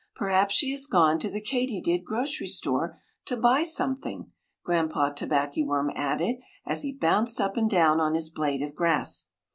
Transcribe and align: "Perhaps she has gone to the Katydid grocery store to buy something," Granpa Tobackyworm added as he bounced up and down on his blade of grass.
"Perhaps 0.15 0.55
she 0.55 0.71
has 0.71 0.87
gone 0.87 1.19
to 1.19 1.29
the 1.29 1.39
Katydid 1.43 2.03
grocery 2.03 2.47
store 2.47 2.99
to 3.25 3.37
buy 3.37 3.61
something," 3.61 4.31
Granpa 4.65 5.15
Tobackyworm 5.15 5.91
added 5.95 6.37
as 6.65 6.81
he 6.81 6.91
bounced 6.97 7.39
up 7.39 7.55
and 7.55 7.69
down 7.69 7.99
on 7.99 8.15
his 8.15 8.31
blade 8.31 8.63
of 8.63 8.73
grass. 8.73 9.25